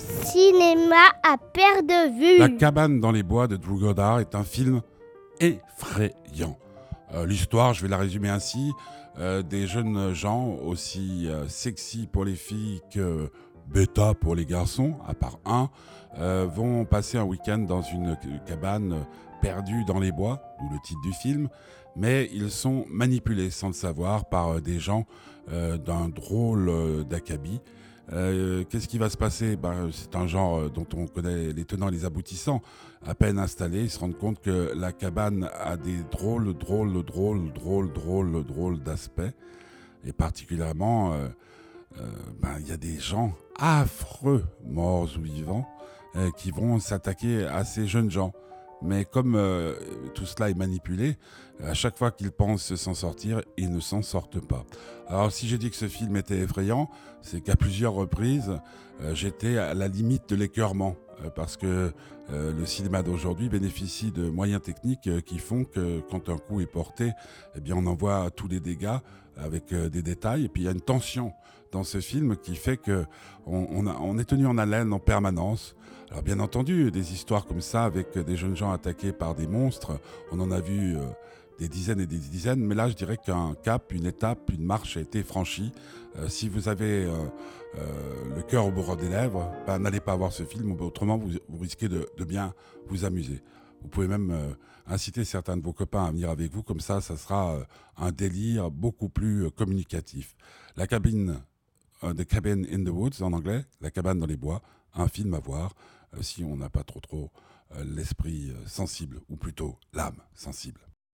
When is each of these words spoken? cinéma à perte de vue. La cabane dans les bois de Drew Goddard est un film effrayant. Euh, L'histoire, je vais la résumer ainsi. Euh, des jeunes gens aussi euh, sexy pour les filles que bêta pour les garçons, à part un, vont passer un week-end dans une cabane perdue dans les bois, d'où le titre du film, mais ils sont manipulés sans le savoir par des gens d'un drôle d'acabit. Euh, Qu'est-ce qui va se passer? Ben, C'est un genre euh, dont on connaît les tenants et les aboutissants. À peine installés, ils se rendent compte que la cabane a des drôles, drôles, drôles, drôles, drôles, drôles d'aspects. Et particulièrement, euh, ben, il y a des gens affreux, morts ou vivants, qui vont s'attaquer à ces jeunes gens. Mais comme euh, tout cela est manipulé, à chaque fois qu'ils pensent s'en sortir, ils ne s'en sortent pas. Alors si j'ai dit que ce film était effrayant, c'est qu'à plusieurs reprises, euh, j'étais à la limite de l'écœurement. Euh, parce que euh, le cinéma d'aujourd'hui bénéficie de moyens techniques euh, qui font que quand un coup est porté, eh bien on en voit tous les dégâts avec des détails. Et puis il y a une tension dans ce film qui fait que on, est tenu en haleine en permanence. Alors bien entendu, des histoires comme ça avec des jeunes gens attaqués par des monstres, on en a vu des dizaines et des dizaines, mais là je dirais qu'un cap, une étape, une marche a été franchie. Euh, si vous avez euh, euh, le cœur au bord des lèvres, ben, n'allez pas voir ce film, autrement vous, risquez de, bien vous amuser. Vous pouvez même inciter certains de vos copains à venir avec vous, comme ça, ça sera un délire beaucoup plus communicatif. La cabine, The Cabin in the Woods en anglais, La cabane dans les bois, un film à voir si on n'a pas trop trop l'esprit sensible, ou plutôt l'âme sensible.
cinéma 0.00 1.12
à 1.22 1.36
perte 1.38 1.86
de 1.86 2.18
vue. 2.18 2.38
La 2.38 2.48
cabane 2.48 3.00
dans 3.00 3.12
les 3.12 3.22
bois 3.22 3.46
de 3.46 3.56
Drew 3.56 3.78
Goddard 3.78 4.20
est 4.20 4.34
un 4.34 4.44
film 4.44 4.80
effrayant. 5.40 6.58
Euh, 7.14 7.26
L'histoire, 7.26 7.74
je 7.74 7.82
vais 7.82 7.88
la 7.88 7.98
résumer 7.98 8.28
ainsi. 8.28 8.72
Euh, 9.18 9.42
des 9.42 9.66
jeunes 9.66 10.12
gens 10.14 10.56
aussi 10.64 11.26
euh, 11.28 11.48
sexy 11.48 12.06
pour 12.06 12.24
les 12.24 12.36
filles 12.36 12.80
que 12.92 13.30
bêta 13.66 14.14
pour 14.14 14.34
les 14.34 14.46
garçons, 14.46 14.96
à 15.06 15.14
part 15.14 15.38
un, 15.44 15.68
vont 16.46 16.86
passer 16.86 17.18
un 17.18 17.24
week-end 17.24 17.58
dans 17.58 17.82
une 17.82 18.16
cabane 18.46 19.04
perdue 19.42 19.84
dans 19.84 20.00
les 20.00 20.10
bois, 20.10 20.40
d'où 20.58 20.72
le 20.72 20.80
titre 20.82 21.00
du 21.02 21.12
film, 21.12 21.48
mais 21.94 22.30
ils 22.32 22.50
sont 22.50 22.86
manipulés 22.88 23.50
sans 23.50 23.66
le 23.68 23.74
savoir 23.74 24.24
par 24.24 24.62
des 24.62 24.80
gens 24.80 25.04
d'un 25.48 26.08
drôle 26.08 27.04
d'acabit. 27.04 27.60
Euh, 28.12 28.64
Qu'est-ce 28.64 28.88
qui 28.88 28.98
va 28.98 29.10
se 29.10 29.16
passer? 29.16 29.56
Ben, 29.56 29.90
C'est 29.92 30.16
un 30.16 30.26
genre 30.26 30.58
euh, 30.58 30.68
dont 30.70 30.86
on 30.94 31.06
connaît 31.06 31.52
les 31.52 31.64
tenants 31.64 31.88
et 31.88 31.92
les 31.92 32.04
aboutissants. 32.04 32.62
À 33.06 33.14
peine 33.14 33.38
installés, 33.38 33.82
ils 33.82 33.90
se 33.90 33.98
rendent 33.98 34.16
compte 34.16 34.40
que 34.40 34.72
la 34.74 34.92
cabane 34.92 35.48
a 35.60 35.76
des 35.76 35.98
drôles, 36.10 36.54
drôles, 36.56 37.04
drôles, 37.04 37.52
drôles, 37.52 37.92
drôles, 37.92 38.44
drôles 38.44 38.80
d'aspects. 38.80 39.20
Et 40.06 40.12
particulièrement, 40.12 41.12
euh, 41.12 41.28
ben, 42.40 42.56
il 42.60 42.68
y 42.68 42.72
a 42.72 42.76
des 42.76 42.98
gens 42.98 43.32
affreux, 43.58 44.44
morts 44.64 45.08
ou 45.18 45.22
vivants, 45.22 45.68
qui 46.36 46.50
vont 46.50 46.80
s'attaquer 46.80 47.44
à 47.44 47.64
ces 47.64 47.86
jeunes 47.86 48.10
gens. 48.10 48.32
Mais 48.82 49.04
comme 49.04 49.34
euh, 49.34 49.74
tout 50.14 50.26
cela 50.26 50.50
est 50.50 50.54
manipulé, 50.54 51.16
à 51.64 51.74
chaque 51.74 51.98
fois 51.98 52.10
qu'ils 52.10 52.30
pensent 52.30 52.74
s'en 52.76 52.94
sortir, 52.94 53.42
ils 53.56 53.72
ne 53.72 53.80
s'en 53.80 54.02
sortent 54.02 54.40
pas. 54.40 54.64
Alors 55.08 55.32
si 55.32 55.48
j'ai 55.48 55.58
dit 55.58 55.70
que 55.70 55.76
ce 55.76 55.88
film 55.88 56.16
était 56.16 56.38
effrayant, 56.38 56.88
c'est 57.22 57.40
qu'à 57.40 57.56
plusieurs 57.56 57.94
reprises, 57.94 58.58
euh, 59.00 59.14
j'étais 59.14 59.58
à 59.58 59.74
la 59.74 59.88
limite 59.88 60.28
de 60.28 60.36
l'écœurement. 60.36 60.96
Euh, 61.24 61.30
parce 61.30 61.56
que 61.56 61.92
euh, 62.30 62.52
le 62.52 62.66
cinéma 62.66 63.02
d'aujourd'hui 63.02 63.48
bénéficie 63.48 64.10
de 64.10 64.28
moyens 64.28 64.62
techniques 64.62 65.06
euh, 65.06 65.20
qui 65.20 65.38
font 65.38 65.64
que 65.64 66.00
quand 66.10 66.28
un 66.28 66.38
coup 66.38 66.60
est 66.60 66.66
porté, 66.66 67.12
eh 67.56 67.60
bien 67.60 67.74
on 67.76 67.86
en 67.86 67.94
voit 67.94 68.30
tous 68.30 68.48
les 68.48 68.60
dégâts 68.60 68.98
avec 69.36 69.72
des 69.72 70.02
détails. 70.02 70.46
Et 70.46 70.48
puis 70.48 70.62
il 70.62 70.64
y 70.64 70.68
a 70.68 70.72
une 70.72 70.80
tension 70.80 71.32
dans 71.70 71.84
ce 71.84 72.00
film 72.00 72.36
qui 72.36 72.56
fait 72.56 72.76
que 72.76 73.04
on, 73.46 74.18
est 74.18 74.24
tenu 74.24 74.46
en 74.46 74.58
haleine 74.58 74.92
en 74.92 74.98
permanence. 74.98 75.76
Alors 76.10 76.24
bien 76.24 76.40
entendu, 76.40 76.90
des 76.90 77.12
histoires 77.12 77.46
comme 77.46 77.60
ça 77.60 77.84
avec 77.84 78.18
des 78.18 78.36
jeunes 78.36 78.56
gens 78.56 78.72
attaqués 78.72 79.12
par 79.12 79.36
des 79.36 79.46
monstres, 79.46 80.00
on 80.32 80.40
en 80.40 80.50
a 80.50 80.60
vu 80.60 80.96
des 81.58 81.68
dizaines 81.68 82.00
et 82.00 82.06
des 82.06 82.18
dizaines, 82.18 82.60
mais 82.60 82.74
là 82.74 82.88
je 82.88 82.94
dirais 82.94 83.16
qu'un 83.16 83.54
cap, 83.62 83.92
une 83.92 84.06
étape, 84.06 84.50
une 84.52 84.64
marche 84.64 84.96
a 84.96 85.00
été 85.00 85.22
franchie. 85.22 85.72
Euh, 86.16 86.28
si 86.28 86.48
vous 86.48 86.68
avez 86.68 87.04
euh, 87.04 87.12
euh, 87.76 88.36
le 88.36 88.42
cœur 88.42 88.66
au 88.66 88.70
bord 88.70 88.96
des 88.96 89.08
lèvres, 89.08 89.50
ben, 89.66 89.78
n'allez 89.78 90.00
pas 90.00 90.16
voir 90.16 90.32
ce 90.32 90.44
film, 90.44 90.80
autrement 90.80 91.18
vous, 91.18 91.30
risquez 91.60 91.88
de, 91.88 92.08
bien 92.24 92.54
vous 92.86 93.04
amuser. 93.04 93.42
Vous 93.82 93.88
pouvez 93.88 94.08
même 94.08 94.56
inciter 94.86 95.24
certains 95.24 95.56
de 95.56 95.62
vos 95.62 95.72
copains 95.72 96.04
à 96.04 96.10
venir 96.10 96.30
avec 96.30 96.52
vous, 96.52 96.64
comme 96.64 96.80
ça, 96.80 97.00
ça 97.00 97.16
sera 97.16 97.58
un 97.96 98.10
délire 98.10 98.72
beaucoup 98.72 99.08
plus 99.08 99.52
communicatif. 99.52 100.34
La 100.76 100.88
cabine, 100.88 101.40
The 102.02 102.24
Cabin 102.24 102.64
in 102.72 102.82
the 102.82 102.88
Woods 102.88 103.22
en 103.22 103.32
anglais, 103.32 103.64
La 103.80 103.92
cabane 103.92 104.18
dans 104.18 104.26
les 104.26 104.36
bois, 104.36 104.62
un 104.94 105.06
film 105.06 105.32
à 105.34 105.38
voir 105.38 105.76
si 106.20 106.42
on 106.42 106.56
n'a 106.56 106.70
pas 106.70 106.82
trop 106.82 106.98
trop 106.98 107.30
l'esprit 107.84 108.52
sensible, 108.66 109.20
ou 109.28 109.36
plutôt 109.36 109.76
l'âme 109.92 110.20
sensible. 110.34 110.87